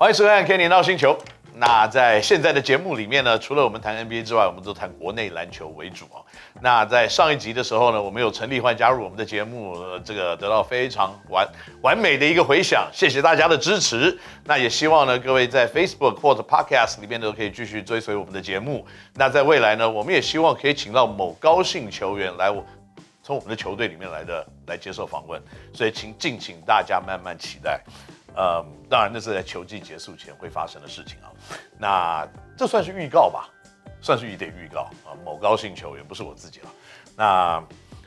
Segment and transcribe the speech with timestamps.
[0.00, 1.12] 欢迎收看《Kenny NOW 星球》。
[1.56, 6.24] 那在现在的节目里面呢，除了我们谈 NBA 之外，我们都谈国内篮球为主啊。
[6.62, 11.46] 那在上一集的时候呢，我们有陈立焕加入我们的节目，这个得到非常完
[11.82, 14.18] 完美的一个回响，谢谢大家的支持。
[14.44, 18.86] 那也希望呢，各位在 Facebook 或者 Podcast 里面都可以继续追随我们的节目。
[19.16, 22.64] 那在未来呢，我们也希望可以请到某高兴球员来我
[23.22, 25.38] 从我们的球队里面来的来接受访问，
[25.74, 27.78] 所以请敬请大家慢慢期待。
[28.34, 31.28] 呃，当然那是在球季结束前会发生的事情啊。
[31.78, 33.48] 那这算是预告吧，
[34.00, 35.12] 算是一点预告啊。
[35.24, 36.70] 某高兴球员不是我自己了。
[37.16, 37.62] 那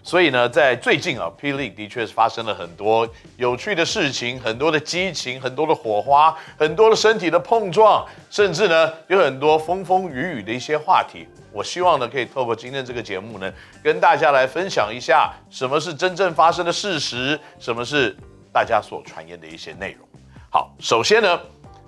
[0.05, 1.53] 所以呢，在最近啊，P.
[1.53, 11.25] League 的确是发生了很多有趣的事情，很多的激情，很多的火花，很多的身体的碰撞，甚至呢有很多风风雨雨的一些话题。
[11.53, 18.13] 我希望呢，可以透过今天这个节目呢，跟大家来分享一下什么是真正发生的事实，什么是
[18.51, 20.05] 大家所传言的一些内容。
[20.53, 21.41] 好，首先呢，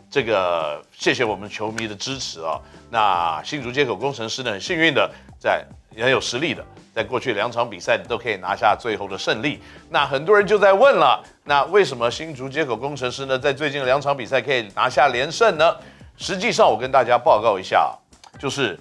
[0.10, 2.60] 这个谢谢我们球迷的支持啊。
[2.90, 5.64] 那新竹街口工程师呢，很幸运的在
[5.96, 9.62] 也很有实力的，在过去两场比赛都可以拿下最后的胜利。
[9.92, 15.78] 那很多人就在问了，那为什么新竹街口工程师呢，在最近两场比赛可以拿下连胜呢？
[16.18, 17.96] 实际上，我跟大家报告一下，
[18.40, 18.80] 就是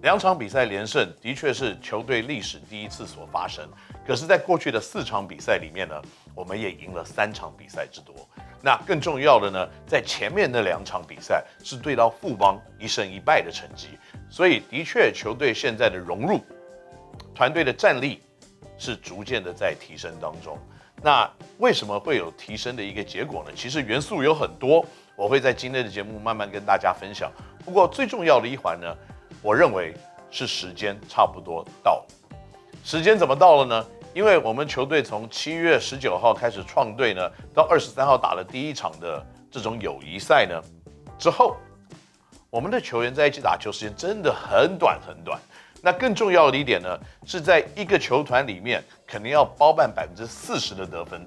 [0.00, 3.68] 两场比赛连胜的确是球队历史第一次所发生。
[4.06, 5.94] 可是，在过去的四场比赛里面呢，
[6.34, 8.14] 我们也赢了三场比赛之多。
[8.60, 13.90] 那更重要的呢，在前面那两场比赛是对到富邦一胜一败的成绩。
[14.28, 16.40] 所以，的确，球队现在的融入，
[17.34, 18.20] 团队的战力
[18.76, 20.58] 是逐渐的在提升当中。
[21.00, 23.52] 那为什么会有提升的一个结果呢？
[23.54, 27.30] 其实元素有很多，我会在今天的节目慢慢跟大家分享。
[27.64, 28.96] 不过最重要的一环呢，
[29.40, 29.94] 我认为
[30.30, 32.06] 是时间差不多到了。
[32.84, 33.86] 时间怎么到了呢？
[34.14, 40.60] 因为我们球队从七月十九号开始创队呢，到二十三号打了第一场的这种友谊赛呢，
[41.18, 41.56] 之后，
[42.50, 45.38] 我们的球员在一起打球时间真的很短很短。
[45.80, 51.24] 那更重要的一点呢，是在一个球团里面肯定要包办百分之四十的得分，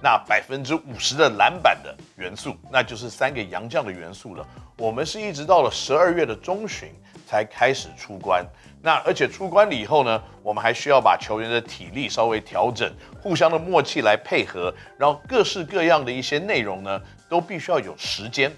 [0.00, 4.46] 那百分之五十的篮板的元素，那就是三个洋将的元素了。
[4.78, 6.88] 我们是一直到了十二月的中旬
[7.32, 8.46] 才开始出关。
[8.82, 17.00] 那而且出关了以后呢，我们还需要把球员的体力稍微调整，互相的默契来配合，然后各式各样的一些内容呢，
[17.30, 18.52] 都必须要有时间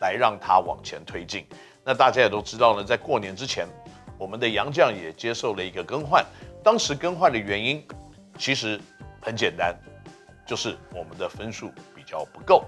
[0.00, 1.46] 来让它往前推进。
[1.84, 3.68] 那大家也都知道呢，在过年之前，
[4.18, 6.26] 我们的杨将也接受了一个更换。
[6.64, 7.86] 当时更换的原因
[8.36, 8.80] 其实
[9.20, 9.72] 很简单，
[10.44, 12.64] 就是我们的分数比较不够。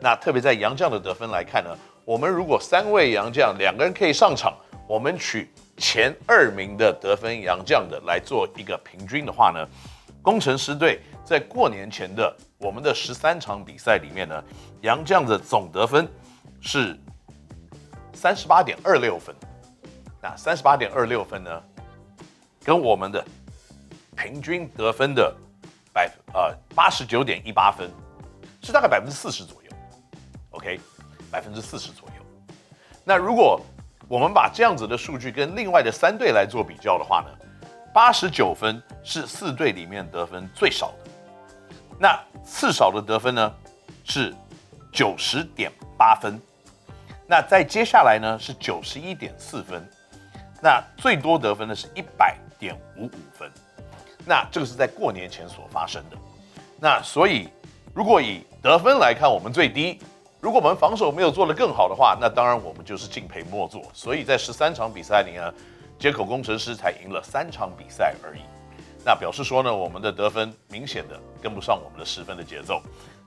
[0.00, 4.56] 那特别在杨将的得分来看呢，我们如果三位洋将两个人可以上场，
[4.88, 5.50] 我们取。
[5.78, 9.68] 前二名的得分洋将的来做一个平均的话呢，
[10.22, 14.42] 工程师队在过年前的我们的十三场比赛里面呢，
[14.80, 16.08] 洋将的总得分
[16.62, 16.98] 是
[18.14, 19.36] 三十八点二六分。
[20.22, 21.62] 那三十八点二六分呢，
[22.64, 23.22] 跟我们的
[24.16, 25.30] 平均得分的
[25.92, 27.90] 百分呃八十九点一八分
[28.62, 29.70] 是大概百分之四十左右。
[30.52, 30.80] OK，
[31.36, 32.24] 百分之四十左右。
[33.04, 33.60] 那如果
[34.08, 37.28] 我们把这样子的数据跟另外的三队来做比较的话呢，
[37.92, 41.10] 八十九分是四队里面得分最少的，
[41.98, 43.54] 那次少的得分呢
[44.02, 44.34] 是
[44.90, 46.40] 九十点八分，
[47.26, 49.86] 那再接下来呢是九十一点四分，
[50.62, 53.52] 那最多得分的是一百点五五分，
[54.24, 56.16] 那这个是在过年前所发生的，
[56.80, 57.50] 那所以
[57.92, 60.00] 如果以得分来看，我们最低。
[60.46, 63.82] 如果我们防守没有做得更好的话，那当然我们就是敬陪末座。
[63.92, 65.52] 所以在十三场比赛里呢，
[65.98, 68.42] 接口工程师才赢了三场比赛而已。
[69.04, 72.80] 那表示说呢，我们的得分明显的跟不上我们的十分的节奏。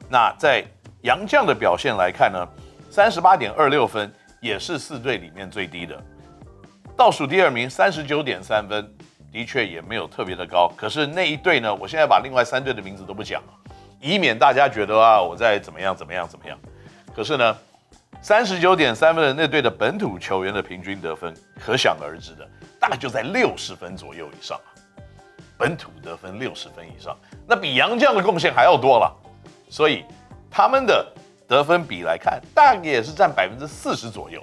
[0.08, 0.64] 那在
[1.02, 2.48] 杨绛的表现来看呢，
[2.90, 4.10] 三十八点二六分
[4.40, 6.02] 也是四队里面最低的。
[6.96, 8.90] 倒数第二名三十九点三分，
[9.30, 10.72] 的确也没有特别的高。
[10.78, 13.54] 可是那一队呢，我现在把另外三队的名字都不讲了，
[14.00, 16.58] 以免大家觉得啊，我在怎么样怎么样怎么样。
[17.16, 17.58] 可是呢，
[18.22, 22.48] 三十九点三分的那队的本土球员的平均得分，可想而知的，
[22.80, 24.60] 大概就在六十分左右以上。
[25.58, 29.14] 本土得分六十分以上，那比洋将的贡献还要多了。
[29.70, 30.06] 所以
[30.50, 31.06] 他们的
[31.48, 34.42] 得分比来看，大概也是占百分之四十左右。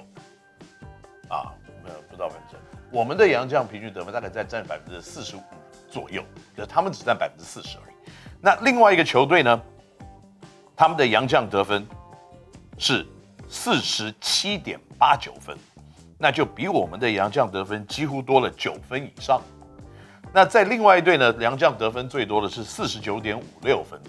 [1.27, 1.51] 啊，
[1.83, 2.55] 没有不到百分之，
[2.91, 5.41] 我们的洋将平均得分大概在占百分之四十五
[5.89, 6.23] 左右，
[6.55, 7.95] 可是他们只占百分之四十而已。
[8.39, 9.59] 那另外一个球队呢，
[10.75, 11.83] 他们的洋将得分。
[12.77, 13.05] 是
[13.49, 15.57] 四十七点八九分，
[16.17, 19.41] 那就比我们的杨将得分几乎多了九分以上。
[20.33, 23.99] 那在另外一队呢，杨将得分最多的是四十九点五六分，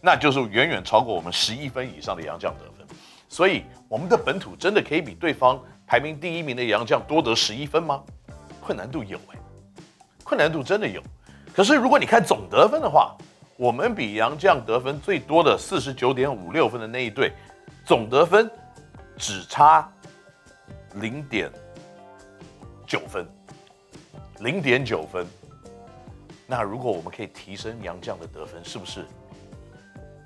[0.00, 2.86] 那就是远远超过我们十一分以上的杨将得分。
[3.28, 8.02] 所以我们的本土真的可以比对方排名第一名的杨将多得十一分吗？
[8.60, 9.38] 困难度有哎，
[10.24, 11.00] 困难度真的有。
[11.54, 13.16] 可是如果你看总得分的话，
[13.56, 17.32] 我们比杨将得分最多的四十九点五六分的那一队，
[17.84, 18.50] 总得分
[19.16, 19.90] 只差
[20.94, 21.50] 零点
[22.86, 23.26] 九分，
[24.40, 25.26] 零点九分。
[26.46, 29.06] 那如果我们可以提升杨绛的得分，是不是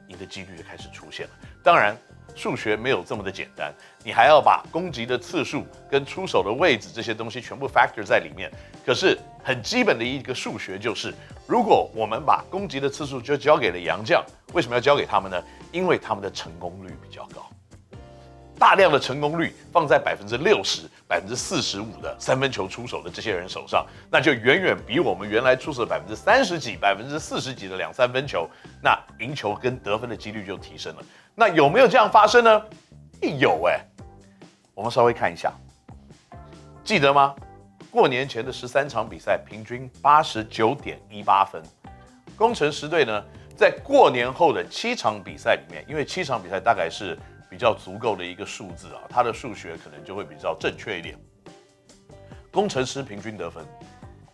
[0.08, 1.32] 赢的几率就开始出现了？
[1.62, 1.96] 当然。
[2.34, 3.72] 数学没有这么的简单，
[4.02, 8.50] 你还要把攻击的次数跟出手的位置这些东西全部 factor 在里面。
[8.84, 11.14] 可是很基本的一个数学就是，
[11.46, 14.22] 如果我们把攻击的次数就交给了杨绛，
[14.52, 15.42] 为什么要交给他们呢？
[15.72, 17.48] 因为他们的成功率比较高。
[18.64, 28.48] 大量的成功率放在百分之六十、百分之四十五的三分球出手的这些人手上，那就远远比我们原来出手百分之三十几、百分之四十几的两三分球，
[28.82, 31.02] 那赢球跟得分的几率就提升了。
[31.34, 32.62] 那有没有这样发生呢？
[33.38, 33.78] 有哎、
[34.74, 35.52] 我们稍微看一下，
[36.82, 37.34] 记得吗？
[37.90, 41.62] 过年前的十三场比赛，平均八十九点一八分。
[42.34, 43.22] 工程师队呢，
[43.54, 47.14] 在过年后的七场比赛里面，因为七场比赛大概是
[47.54, 51.16] 比较足够的一个数字啊，它的数学可能就会比较正确一点。
[52.50, 53.64] 工程师平均得分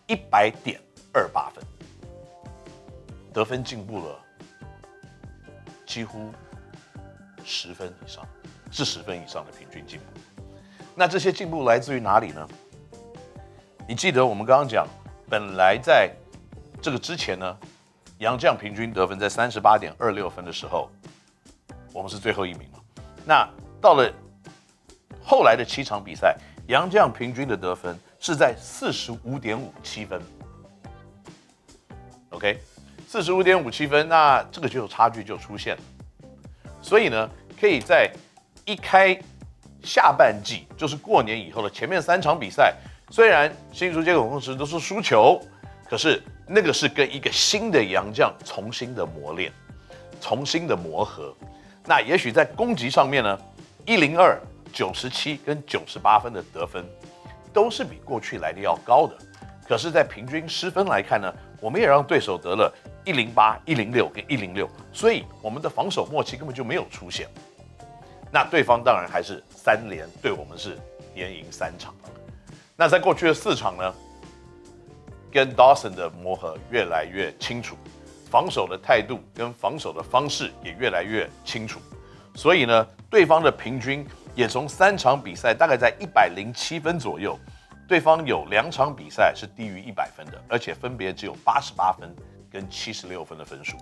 [0.07, 0.81] 一百点
[1.13, 1.63] 二八分，
[3.31, 4.19] 得分进步了
[5.85, 6.33] 几乎。
[7.45, 8.27] 十分以上，
[8.71, 10.07] 是十分以上的平均进步。
[10.95, 12.49] 那这些进步来自于哪里呢？
[13.87, 14.87] 你记得我们刚刚讲，
[15.29, 16.11] 本来在
[16.81, 17.59] 这个之前呢，
[18.19, 20.91] 杨绛平均得分在三十八点二六分的时候，
[21.93, 22.70] 我们是最后一名。
[23.25, 23.49] 那
[23.81, 24.13] 到了
[25.23, 26.37] 后来的七场比赛，
[26.67, 30.21] 杨绛平均的得分是在四十五点五七分。
[32.31, 32.59] OK，
[33.07, 35.83] 四十五点五七分，那这个就有差距就出现了。
[36.81, 37.31] 所以呢，
[37.61, 38.11] 可以在
[38.65, 39.19] 一开
[39.83, 42.75] 下半季，就是过年以后的前面三场比赛，
[43.11, 45.41] 虽然新竹接口攻城狮都是输球，
[45.89, 49.53] 可是那个是跟一个新的杨将重新的磨练，
[50.21, 51.35] 重新的磨合。
[51.85, 53.39] 那也许在攻击上面呢，
[53.87, 54.39] 一零二、
[54.73, 56.85] 九十七跟九十八分的得分，
[57.53, 59.17] 都是比过去来的要高的。
[59.67, 62.73] 可是，在平均失分来看呢，我们也让对手得了。
[63.05, 67.27] 一零八、一零六跟一零六，所以我们的防守默契根本就没有出现。
[68.31, 70.79] 那对方当然还是三连对我们是
[71.15, 71.95] 连赢三场。
[72.77, 73.95] 那在过去的四场呢，
[75.33, 77.75] 跟 Dawson 的磨合越来越清楚，
[78.31, 81.81] 防守的态度跟防守的方式也越来越清楚。
[82.35, 87.39] 所以呢，对方的平均也从三场比赛大概在一百零七分左右，
[87.89, 92.09] 对方有两场比赛是低于一百分的，而且分别只有八十八分。
[92.53, 93.77] 跟七十六分的分数，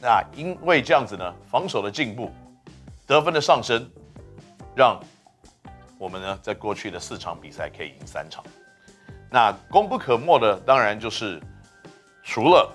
[0.00, 2.32] 那因为这样子呢，防守的进步，
[3.06, 3.86] 得分的上升，
[4.74, 4.98] 让
[5.98, 8.42] 我们呢在过去的四场比赛可以赢三场。
[9.30, 11.38] 那功不可没的，当然就是
[12.22, 12.74] 除了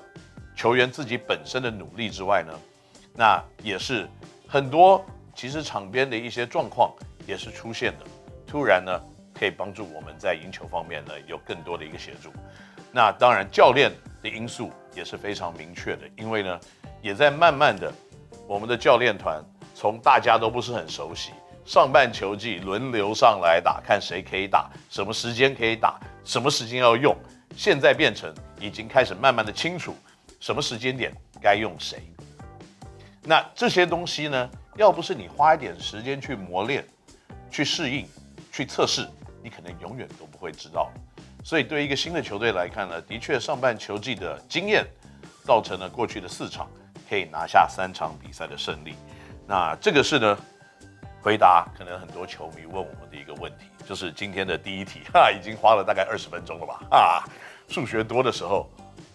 [0.63, 2.53] 球员自己本身的努力之外呢，
[3.13, 4.07] 那也是
[4.47, 5.05] 很多
[5.35, 6.89] 其实场边的一些状况
[7.27, 8.05] 也是出现的，
[8.47, 8.97] 突然呢
[9.37, 12.31] 可以帮助我们在赢球方面呢有更多的一个协助。
[12.93, 14.71] 那当然教练的因素。
[14.95, 16.59] 也是非常明确的，因为呢，
[17.01, 17.91] 也在慢慢的，
[18.47, 21.31] 我们的教练团从大家都不是很熟悉，
[21.65, 27.17] 上半球季轮流上来打，看谁可以打，什么时间可以打，什么时间要用，
[27.57, 29.95] 现在变成已经开始慢慢的清楚
[30.43, 31.09] 什么时间点
[31.41, 32.03] 该用谁。
[33.23, 36.85] 那这些东西呢，要不是你花一点时间去磨练、
[37.49, 38.05] 去适应、
[38.51, 39.07] 去测试，
[39.41, 40.91] 你可能永远都不会知道。
[41.45, 44.85] 所以，对于一个新的球队来看呢，的确上半球季的经验，
[45.45, 46.69] 造成了过去的四场
[47.09, 48.95] 可以拿下三场比赛的胜利。
[49.47, 50.37] 那这个是呢，
[51.21, 56.81] 回答可能很多球迷问我们的一个问题，就是今天的第一题，哈，已经花了大概二十分钟了吧？
[56.89, 57.23] 啊，
[57.69, 58.69] 数学多的时候，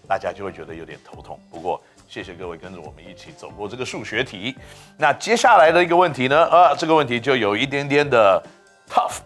[0.09, 1.39] 大家就会觉得有点头痛。
[1.51, 4.57] 不过，谢谢各位跟着我们一起走过这个数学题。
[4.97, 8.43] 那接下来的一个问题呢，啊，这个问题就有一点点的
[8.89, 9.19] tough。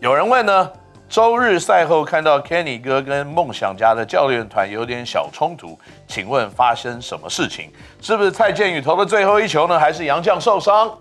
[0.00, 0.72] 有人问呢。
[1.10, 5.76] 周日赛后看到 Kenny 哥跟梦想家的教练团有点小冲突，
[6.06, 7.68] 请问发生什么事情？
[8.00, 9.76] 是不是蔡健宇投的最后一球呢？
[9.76, 10.96] 还是杨绛受伤？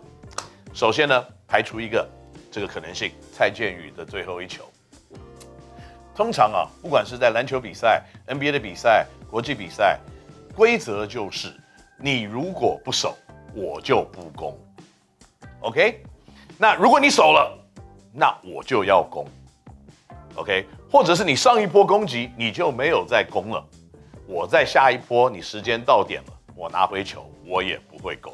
[0.74, 2.10] 首先呢，排除一个
[2.52, 4.64] 这个可能性，蔡健宇的最后一球。
[6.20, 9.98] 通常啊，不管是在篮球比赛、NBA 的比赛、国际比赛，
[10.54, 11.48] 规则就是
[11.98, 13.18] 你如果不守，
[13.56, 14.54] 我就不攻。
[15.62, 16.04] OK？
[16.58, 17.58] 那如果你守了，
[18.12, 19.26] 那我就要攻。
[20.36, 23.66] OK，或者是你上一波攻击你就没有再攻了，
[24.28, 28.34] 我在下一波你时间到点了，我拿回球，我也不会攻。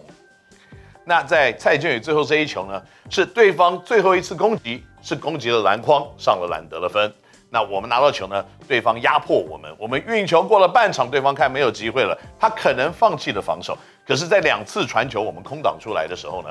[1.04, 7.14] 那在蔡健宇最后这一球呢，是对方最后一次攻击，是攻击了篮筐，上了篮得了分。
[7.50, 13.78] 那我们拿到球呢，对方压迫我们，我们运球过了半场，对方看没有机会了，他可能放弃了防守。
[14.06, 16.50] 可是，在两次传球我们空档出来的时候呢，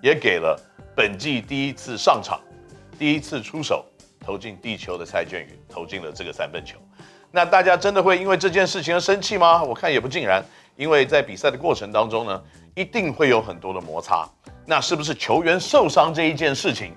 [0.00, 0.58] 也给了
[0.94, 2.40] 本季第一次上场、
[2.98, 3.84] 第一次出手
[4.20, 6.78] 投进地球的蔡建宇投进了这个三分球。
[7.32, 9.60] 那大家真的会因为这件事情而生气吗？
[9.62, 10.40] 我看也不尽然，
[10.76, 12.42] 因为在比赛的过程当中呢，
[12.76, 14.28] 一定会有很多的摩擦。
[14.64, 16.94] 那是不是球员受伤这一件事情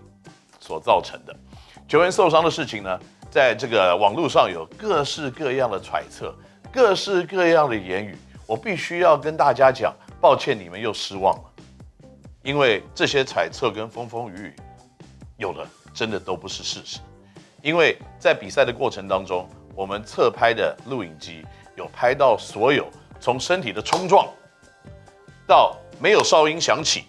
[0.60, 1.36] 所造成的？
[1.88, 6.34] 球员受伤的事情呢，在这个网络上有各式各样的揣测，
[6.72, 8.18] 各式各样的言语。
[8.46, 11.44] 我必须要跟大家讲，抱歉，你们又失望了，
[12.42, 14.56] 因为这些揣测跟风风雨雨，
[15.36, 17.00] 有的真的都不是事实。
[17.62, 22.88] 因为在比赛的过程当中，我们侧拍的录影机有拍到所有
[23.20, 24.26] 从身体的冲撞，
[25.46, 27.04] 到没有哨音响起，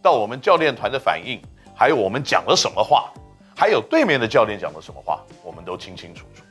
[0.00, 1.42] 到我们教练团的反应，
[1.74, 3.12] 还有我们讲了什么话，
[3.56, 5.20] 还有对面的教练讲了什么话，
[5.64, 6.42] 都清清楚楚。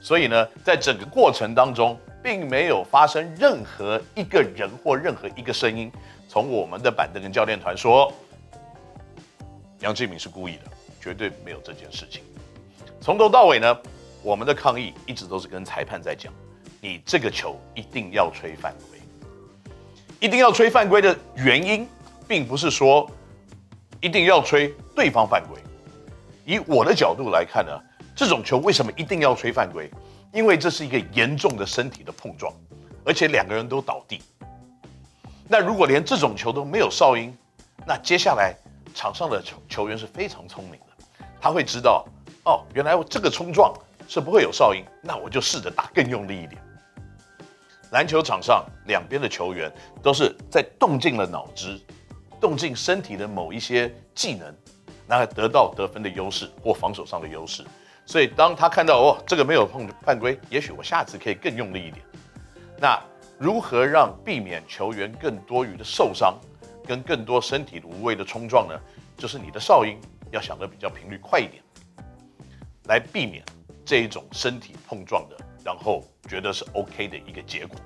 [0.00, 5.92] 所以呢，在整个过程当中，并没有发生任何一个人或任何一个声音
[6.28, 8.12] 从我们的板凳跟教练团说
[9.80, 10.62] 杨志敏是故意的，
[11.00, 12.22] 绝对没有这件事情。
[13.00, 13.78] 从头到尾呢，
[14.22, 16.32] 我们的抗议一直都是跟裁判在讲，
[16.80, 18.98] 你这个球一定要吹犯规，
[20.18, 21.88] 一定要吹犯规的原因，
[22.28, 23.10] 并不是说
[24.00, 25.58] 一定要吹对方犯规。
[26.44, 27.72] 以我的角度来看呢，
[28.14, 29.90] 这种球为什么一定要吹犯规？
[30.32, 32.52] 因为这是一个严重的身体的碰撞，
[33.04, 34.22] 而且两个人都倒地。
[35.48, 37.36] 那如果连这种球都没有哨音，
[37.84, 38.54] 那接下来
[38.94, 42.06] 场上的球球员是非常聪明的，他会知道
[42.44, 43.74] 哦，原来这个冲撞
[44.06, 46.62] 是不会有哨音，那我就试着打更用力一点。
[47.90, 51.80] 篮球场上两边的球员都是在动尽了脑汁，
[52.40, 54.54] 动尽身体的某一些技能，
[55.08, 57.64] 那得到得分的优势或防守上的优势。
[58.10, 62.04] 所以，当他看到哦，这个没有碰犯规，也许我下次可以更用力一点。
[62.76, 63.00] 那
[63.38, 66.36] 如何让避免球员更多余的受伤，
[66.84, 68.76] 跟更多身体无谓的冲撞呢？
[69.16, 69.96] 就是你的哨音
[70.32, 71.62] 要响得比较频率快一点，
[72.86, 73.44] 来避免
[73.84, 77.78] 这一种身体碰撞的，然后觉得是 OK 的一个结果。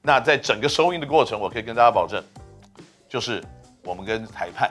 [0.00, 2.22] 那在整个收音的过程，我可以跟大家保证，
[3.08, 3.42] 就是
[3.82, 4.70] 我们跟裁判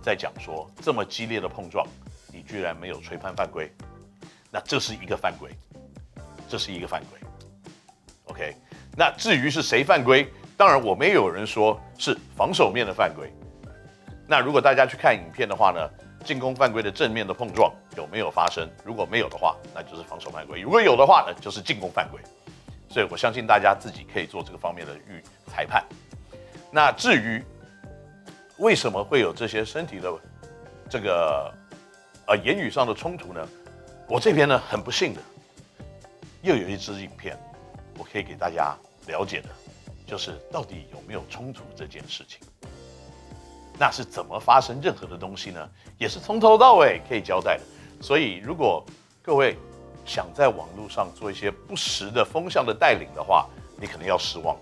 [0.00, 1.86] 在讲说，这么激烈的碰撞。
[2.42, 3.70] 居然没有吹判犯规，
[4.50, 5.50] 那这是一个犯规，
[6.48, 7.18] 这是一个犯规。
[8.26, 8.56] OK，
[8.96, 13.32] 那至于是谁犯规，当然我们也有人说是防守面的犯规。
[14.26, 15.90] 那如果大家去看影片的话呢，
[16.24, 18.68] 进攻犯规的正面的碰撞有没有发生？
[18.84, 22.20] 如果没有的话，那就是防守犯规；如果有的话呢，就是进攻犯规。
[22.88, 25.84] 所以我相信大家自己可以做这个方面的预裁判。
[26.70, 27.42] 那至于
[28.58, 30.12] 为什么会有这些身体的
[30.88, 31.52] 这个？
[32.26, 33.48] 而言语上的冲突呢，
[34.08, 35.20] 我这边呢很不幸的，
[36.42, 37.38] 又有一支影片，
[37.98, 38.76] 我可以给大家
[39.06, 39.48] 了解的，
[40.06, 42.40] 就是到底有没有冲突这件事情，
[43.78, 45.68] 那是怎么发生任何的东西呢？
[45.98, 47.62] 也是从头到尾可以交代的。
[48.00, 48.84] 所以如果
[49.22, 49.56] 各位
[50.04, 53.48] 想在网络上做一些不实的风向的带领的话，
[53.78, 54.56] 你可能要失望，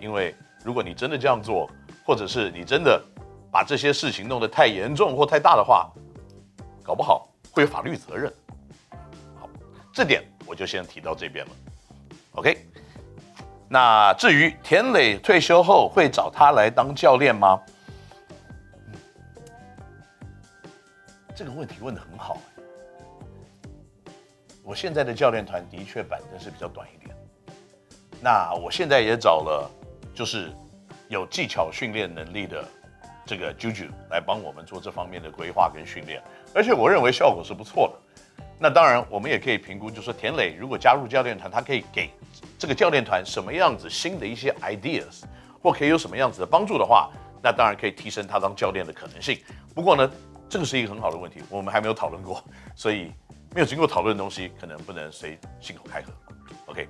[0.00, 0.34] 因为
[0.64, 1.68] 如果你真的这样做，
[2.06, 3.02] 或者是你真的
[3.50, 5.90] 把这些事情弄得太严重或太大的话，
[6.88, 8.32] 搞不好会有法律责任。
[9.38, 9.46] 好，
[9.92, 11.52] 这点我就先提到这边了。
[12.32, 12.66] OK，
[13.68, 17.60] 那至于田磊退休后会找他来当教练吗？
[21.36, 22.38] 这个问题问得很好。
[24.62, 27.14] 我现在的教练团的确板凳是比较短一点。
[28.18, 29.70] 那我现在也找了，
[30.14, 30.50] 就是
[31.08, 32.66] 有技巧训练能力的
[33.28, 36.22] 这个 Juju 来帮我们做这方面的规划跟训练。
[36.54, 38.24] 而且我认为效果是不错的。
[38.58, 42.10] 那当然，我们也可以评估，就是说田磊如果加入教练团，他可以给
[42.58, 45.24] 这个教练团什么样子新的一些 ideas，
[45.62, 47.10] 或可以有什么样子的帮助的话，
[47.42, 49.38] 那当然可以提升他当教练的可能性。
[49.74, 50.10] 不过呢，
[50.48, 52.42] 这个是一个很好的问题，我们还没有讨论过，
[52.74, 53.12] 所以
[53.54, 56.10] 没有经过讨论的东西，可能不能随信口开河。
[56.66, 56.88] OK，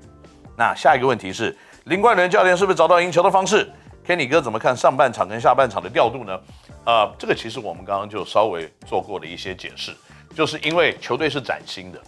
[0.57, 1.55] 那下一个问题是
[1.85, 3.71] 林冠伦教练是不是找到赢球的方式
[4.09, 6.41] 千里哥怎么看上半场跟下半场的调度呢？
[6.87, 9.95] 呃，这个其实我们刚刚就稍微做过了一些解释，
[10.35, 12.01] 就是因为球队是崭新的，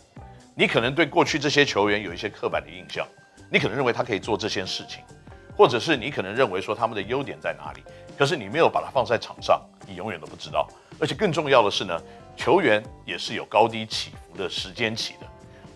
[0.55, 3.07] 你可能对过去这些球员有一些刻板的印象，
[3.51, 5.03] 你可能认为他可以做这些事情，
[5.55, 7.83] 或者是你可能认为说他们的优点在哪里，
[8.17, 10.67] 可是你没有把它放在场上，你永远都不知道。
[10.99, 12.01] 而且更重要的是呢，
[12.35, 15.27] 球员也是有高低起伏的时间起的。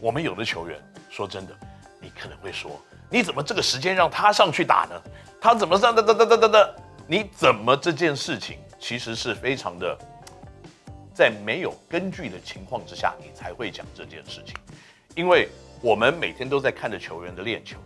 [0.00, 1.52] 我们有的球员，说真的，
[2.00, 4.98] 你可能会说，你怎么这个时间让他上去打呢？
[5.44, 5.94] 他怎么上？
[5.94, 6.70] 哒哒哒哒哒哒？
[7.06, 9.94] 你怎么这件事情其实是非常的，
[11.12, 14.54] 在没有根据的情况之下，你才会讲这件事情。
[15.14, 15.50] 因为
[15.82, 17.76] 我们每天都在看着球员的练球，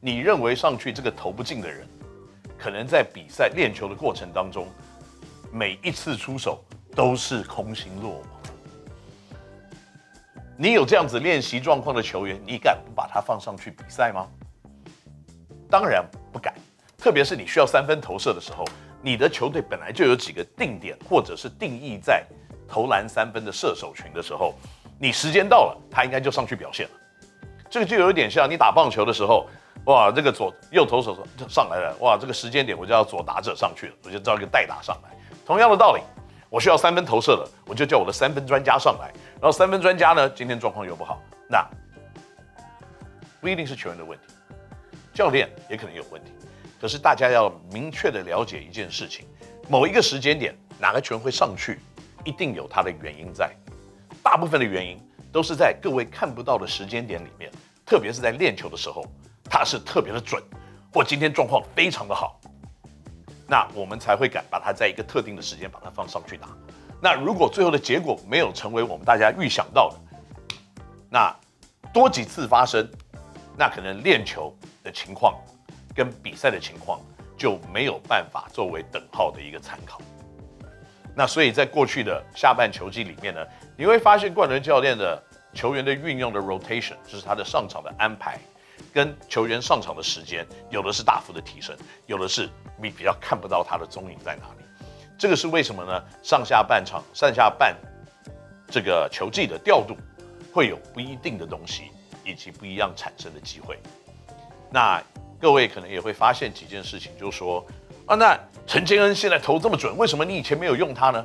[0.00, 1.88] 你认为上去这个投不进的人，
[2.58, 4.68] 可能在比赛练球的过程当中，
[5.50, 6.62] 每一次出手
[6.94, 8.28] 都是空心落网。
[10.58, 14.28] 你有这样子练习状况的球员，你敢不把他放上去比赛吗？
[15.70, 16.52] 当然不敢。
[17.06, 18.64] 特别是你需要三分投射的时候，
[19.00, 22.26] 你的球队本来就有几个定点，或者是定义在
[22.66, 24.56] 投篮三分的射手群的时候，
[24.98, 26.92] 你时间到了，他应该就上去表现了。
[27.70, 29.46] 这个就有点像你打棒球的时候，
[29.84, 35.16] 哇，这个左右投手上来了，哇，这个时间点我就要左打者上去了，我就叫一个代打上来。
[35.46, 36.02] 同样的道理，
[36.50, 39.12] 我需要三分投射了，我就叫我的三分专家上来。
[39.34, 41.64] 然后三分专家呢，今天状况又不好，那
[43.40, 44.24] 不一定是球员的问题，
[45.14, 46.32] 教练也可能有问题。
[46.80, 49.24] 可是大家要明确的了解一件事情，
[49.68, 51.80] 某一个时间点哪个球会上去，
[52.24, 53.50] 一定有它的原因在。
[54.22, 54.98] 大部分的原因
[55.32, 57.50] 都是在各位看不到的时间点里面，
[57.84, 59.04] 特别是在练球的时候，
[59.44, 60.42] 它是特别的准，
[60.92, 62.40] 或今天状况非常的好，
[63.46, 66.48] 那我们才会敢把它在一个特定的时间把它放上去打。
[67.00, 69.96] 那如果最后的结果没有成为我们大家预想到的，
[71.08, 71.34] 那
[71.92, 72.86] 多几次发生，
[73.56, 75.34] 那可能练球的情况。
[75.96, 77.00] 跟比赛的情况
[77.38, 80.00] 就没有办法作为等号的一个参考。
[81.14, 83.40] 那所以在过去的下半球季里面呢，
[83.74, 85.20] 你会发现冠伦教练的
[85.54, 88.38] 球员的运用的 rotation，就是他的上场的安排，
[88.92, 91.74] 跟球员上场的时间，有的是大幅的提升，
[92.04, 94.64] 有的是你比较看不到他的踪影在哪里。
[95.16, 96.04] 这个是为什么呢？
[96.22, 97.74] 上下半场、上下半
[98.68, 99.96] 这个球季的调度
[100.52, 101.84] 会有不一定的东西，
[102.22, 103.78] 以及不一样产生的机会。
[104.70, 105.02] 那。
[105.38, 107.64] 各位可能也会发现几件事情，就是说
[108.06, 111.24] 啊，那陈建恩现在投这么准，为什么你以前没有用他呢？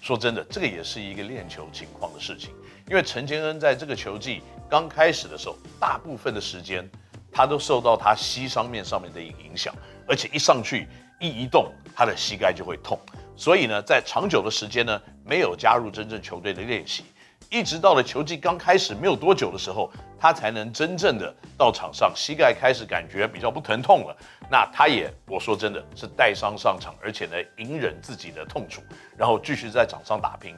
[0.00, 2.50] 说真的，这个也是一个练球情况的事情。
[2.88, 6.90] 因为陈建恩在这个球季刚开始的时候，大部分的时间
[7.30, 9.72] 他都受到他膝上面上面的影响，
[10.08, 10.88] 而且一上去
[11.20, 12.98] 一移动，他的膝盖就会痛。
[13.36, 17.04] 所以呢，在长久的时间呢，没有加入真正球队的练习。
[17.48, 19.90] 一直到了球季刚开始没有多久的时候，
[20.22, 24.16] 他才能真正的到场上，膝盖开始感觉比较不疼痛了。
[24.48, 28.80] 那他也，我说真的是带伤上场，而且呢，隐忍自己的痛楚，
[29.16, 30.56] 然后继续在场上打拼。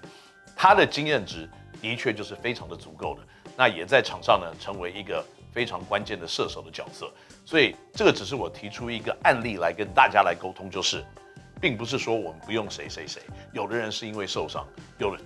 [0.55, 1.49] 他的经验值
[1.81, 3.23] 的确就是非常的足够的。
[3.57, 7.11] 那也在场上呢，成为一个非常关键的射手的角色。
[7.47, 11.03] 所以这个只是我提出一个案例来跟大家来沟通，就是，
[11.59, 13.23] 并不是说我们不用谁谁谁，
[13.55, 14.63] 有的人是因为受伤，
[14.99, 15.25] 有人。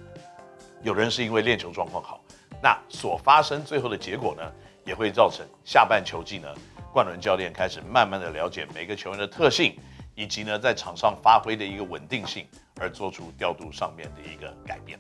[0.85, 2.21] 有人是因为练球状况好，
[2.63, 4.43] 那所发生最后的结果呢，
[4.85, 6.49] 也会造成下半球季呢，
[6.93, 9.79] 冠伦教练开始慢慢的了解每个球员的特性，
[10.15, 12.47] 以及呢在场上发挥的一个稳定性，
[12.81, 14.99] 而做出调度上面的一个改变。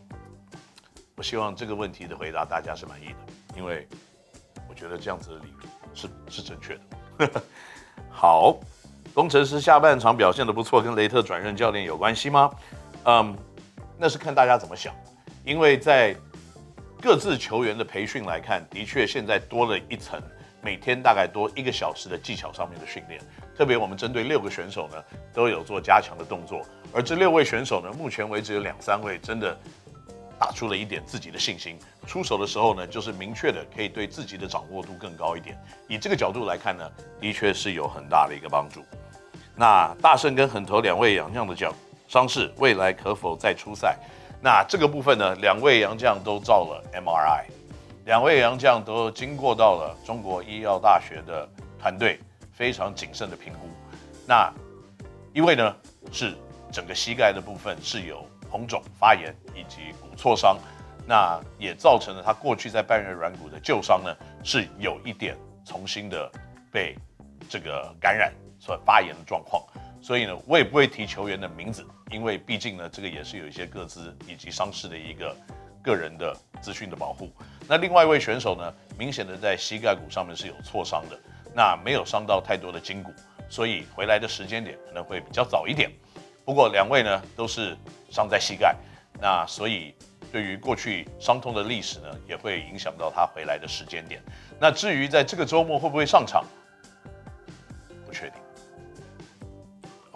[1.16, 3.16] 我希望这个问题的回答大家是满意的，
[3.57, 3.88] 因为
[4.68, 6.79] 我觉得这样子的理论是是正确
[7.18, 7.42] 的。
[8.09, 8.57] 好，
[9.12, 12.49] 工程师下半场表现的不错，跟雷特转任教练有关系吗？
[13.05, 13.37] 嗯，
[13.97, 14.94] 那是看大家怎么想。
[15.44, 16.14] 因为在
[17.01, 20.21] 各自球员的培训来看，的确现在多了一层，
[20.61, 23.21] 每天大概多一个小时的技巧上面的训练。
[23.57, 24.97] 特别我们针对六个选手呢，
[25.33, 26.61] 都有做加强的动作。
[26.93, 29.57] 而这六位选手呢，目前为止有两三位真的
[30.41, 35.57] 打出了一点自己的信心，出手的时候呢，就是明确的可以对自己的掌握度更高一点。
[35.87, 38.85] 以这个角度来看呢，的确是有很大的一个帮助。
[39.55, 41.73] 那大胜跟狠头两位洋将的脚
[42.09, 43.97] 伤势，未来可否再出赛？
[44.40, 47.44] 那这个部分呢，两位杨将都照了 MRI，
[48.05, 51.48] 两位杨将都经过到了中国医药大学的
[51.79, 52.20] 团队
[52.53, 53.68] 非常谨慎的评估。
[54.27, 54.53] 那
[55.33, 55.77] 一位呢
[56.12, 56.37] 是
[56.70, 60.57] 整个膝盖的部分是有红肿发炎以及骨挫伤，
[61.07, 66.31] 那也造成了他过去在半月软骨的旧伤呢是有一点重新的
[66.70, 66.96] 被
[67.48, 69.62] 这个感染所发炎的状况。
[70.01, 75.37] 所以呢，我也不会提球员的名字，因为毕竟呢，这个也是有一些各自以及伤势的一个
[75.83, 77.31] 个人的资讯的保护。
[77.69, 81.19] 那另外一位选手呢，明显的在膝盖骨上面是有挫伤的，
[81.55, 83.13] 那没有伤到太多的筋骨，
[83.49, 85.91] 所以回来的时间点可能会比较早一点。
[86.45, 87.77] 不过两位呢都是
[88.11, 88.75] 伤在膝盖，
[89.21, 89.95] 那所以
[90.33, 94.23] 对于过去伤痛的历史呢，也会影响到他回来的时间点。
[94.59, 96.45] 那至于在这个周末会不会上场，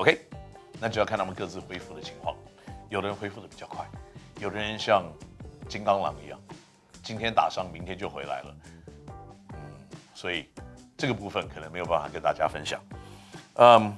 [0.03, 0.19] OK，
[0.81, 2.35] 那就要看他们各自恢复的情况。
[2.89, 3.87] 有的人恢复的比较快，
[4.41, 5.05] 有的人像
[5.69, 6.37] 金刚狼一样，
[7.05, 8.57] 今天打伤，明天就回来了。
[9.53, 9.59] 嗯，
[10.13, 10.49] 所以
[10.97, 12.81] 这个部分可能没有办法跟大家分享。
[13.59, 13.97] 嗯，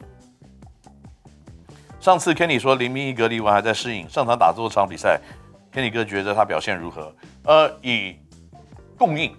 [1.98, 5.18] 上次 Kenny 说林明一隔离完还在适应，上场打多场比赛
[5.72, 7.10] ，Kenny 哥觉得他表现如何？
[7.44, 8.18] 呃，以
[8.98, 9.34] 供应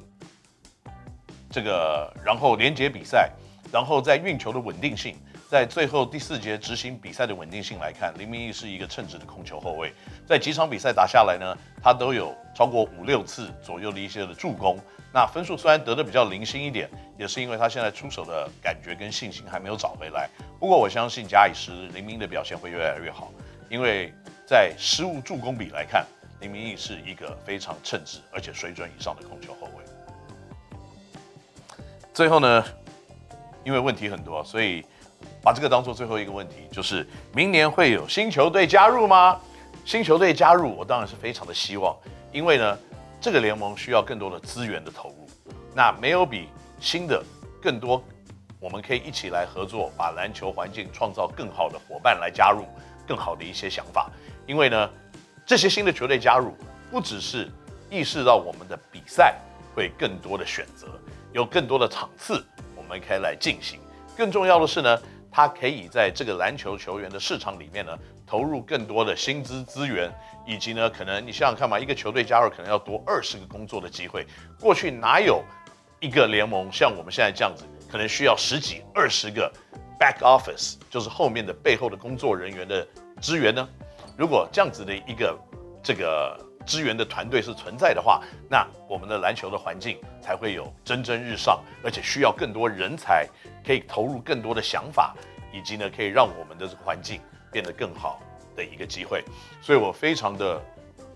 [1.51, 3.31] 这个，然后连接比赛，
[3.71, 5.15] 然后在运球的稳定性。
[5.47, 9.93] 在最后第四节执行比赛的稳定性来看，林明义是一个称职的控球后卫。
[10.27, 14.77] 在几场比赛打下来呢，他都有超过五六次左右的一些的助攻。
[15.13, 20.27] 那分数虽然得的比较零星一点，也是因为他现在出手的感觉跟信心还没有找回来。
[20.59, 23.31] 不过我相信假以时日，林明义的表现会越来越好。
[23.69, 24.11] 因为
[24.47, 26.05] 在失误助攻比来看，
[26.41, 29.83] 林明义是一个非常称职而且水准以上的控球后卫。
[32.13, 32.65] 最后呢，
[33.63, 34.83] 因为问题很多，所以。
[35.45, 39.39] 把这个当做最后一个问题，就是明年会有新球队加入吗？
[39.85, 41.95] 新球队加入，我当然是非常的希望，
[42.31, 42.75] 因为呢，
[43.21, 45.29] 这个联盟需要更多的资源的投入。
[45.75, 47.23] 那没有比新的
[47.61, 48.03] 更多，
[48.59, 52.65] 我们可以一起来合作，把篮球环境创造更好的伙伴来加入，
[53.07, 54.09] 更好的一些想法。
[54.47, 54.89] 因为呢，
[55.45, 56.55] 这些新的球队加入，
[56.89, 57.51] 不只是
[57.91, 59.35] 意识到我们的比赛
[59.75, 60.87] 会更多的选择，
[61.33, 62.43] 有更多的场次
[62.75, 63.79] 我们可以来进行。
[64.17, 64.99] 更重要的是呢。
[65.35, 67.91] 他可以在这个篮球球员的市场里面呢，
[68.25, 70.09] 投入更多的薪资资源，
[70.47, 74.25] 以及呢，可能你想想看嘛，一个球队加入可能要多二十个工作的机会。
[74.61, 75.43] 过去哪有
[75.99, 79.51] 一个联盟像我们现在这样子，可能需要十几二十个
[79.99, 82.87] back office，就是后面的背后的工作人员的
[83.19, 83.67] 资源呢？
[84.17, 85.37] 如果这样子的一个
[85.83, 93.27] 这个支援的团队是存在的话，那我们的篮球的环境才会有蒸蒸日上，而且需要更多人才。
[93.65, 95.15] 可以投入更多的想法，
[95.51, 97.19] 以及呢，可以让我们的这个环境
[97.51, 98.21] 变得更好
[98.55, 99.23] 的一个机会。
[99.59, 100.61] 所以我非常的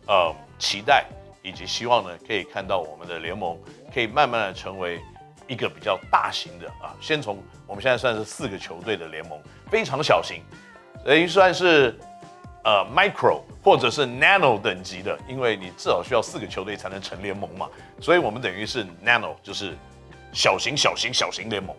[0.07, 1.05] 呃期待，
[1.43, 3.55] 以及希望呢，可以看到我们的联盟
[3.93, 4.99] 可以慢慢的成为
[5.47, 6.89] 一个比较大型的啊。
[6.99, 10.41] 先从我们现在算是四个球队的联盟，非常小型，
[11.05, 11.95] 等于算是
[12.63, 17.67] 呃 micro 或者是 nano 等级的，因为你至少需要四个球队才能成联盟嘛。
[18.01, 19.73] 所以我们等于是 nano，就是
[20.33, 21.75] 小型小型小型联盟。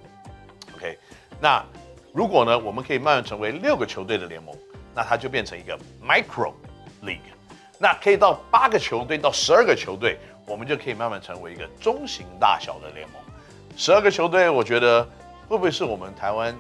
[0.75, 0.99] OK，
[1.41, 1.65] 那
[2.13, 4.57] 如果呢，我们可以慢慢成为六个球队的联盟，
[4.95, 6.53] 那它就变成一个 Micro
[7.03, 7.19] League。
[7.79, 13.23] 那可以到八个球队到十二个球队，我们就可以慢慢成为一个中型大小的联盟。
[13.77, 15.03] 十二个球队，我觉得
[15.49, 16.55] 会不会是我们台湾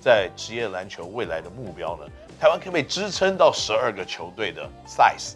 [0.00, 2.06] 在职业篮球未来的目标呢？
[2.40, 5.34] 台湾可不可以支撑到十二个球队的 size？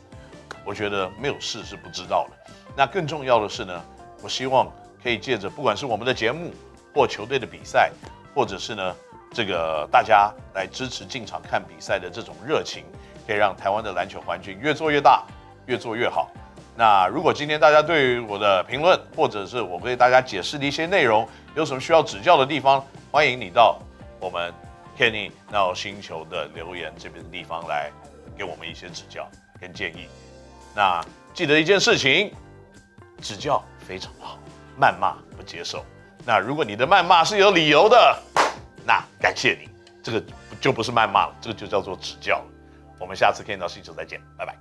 [0.64, 2.52] 我觉得没有试是不知道的。
[2.76, 3.82] 那更重要的是呢，
[4.22, 4.70] 我希望
[5.02, 6.52] 可以借着不管是我们的节目
[6.94, 7.90] 或球队的比赛。
[8.32, 8.94] 或者是呢，
[9.34, 12.84] 这个大家来支持进场看比赛的这种热情，
[13.26, 15.24] 可以让台湾的篮球环境越做越大，
[15.66, 16.30] 越做越好。
[16.76, 23.80] 那如果今天大家对于我的评论，或者是我为大家解释的一些内容，有什么需要指教的地方，欢迎你到
[24.20, 24.54] 我们
[25.00, 27.90] Kenny NOW 星球的留言这边的地方来
[28.36, 29.26] 给我们一些指教
[29.58, 30.06] 跟建议。
[30.76, 32.30] 那记得一件事情，
[33.22, 34.38] 指教非常好，
[34.78, 35.82] 谩骂不接受。
[36.26, 38.22] 那如果你的谩骂是有理由的，
[38.84, 39.70] 那感谢你，
[40.02, 40.22] 这个
[40.60, 42.44] 就不是谩骂了，这个就叫做指教了。
[42.98, 44.54] 我们下次 Kenny NOW 星球再见，拜拜。